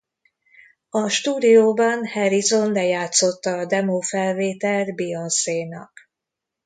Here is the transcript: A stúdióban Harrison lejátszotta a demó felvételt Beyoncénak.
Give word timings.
A 0.89 1.07
stúdióban 1.07 2.07
Harrison 2.07 2.71
lejátszotta 2.71 3.57
a 3.57 3.65
demó 3.65 3.99
felvételt 3.99 4.95
Beyoncénak. 4.95 5.91